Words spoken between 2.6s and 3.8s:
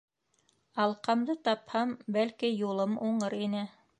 юлым уңыр ине.